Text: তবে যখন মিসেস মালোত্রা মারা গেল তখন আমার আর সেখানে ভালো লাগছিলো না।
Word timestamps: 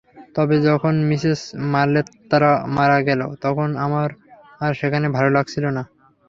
তবে 0.35 0.55
যখন 0.67 0.93
মিসেস 1.09 1.41
মালোত্রা 1.71 2.51
মারা 2.75 2.99
গেল 3.07 3.21
তখন 3.41 3.69
আমার 3.85 4.09
আর 4.61 4.71
সেখানে 4.73 5.07
ভালো 5.17 5.29
লাগছিলো 5.29 5.69
না। 5.77 5.83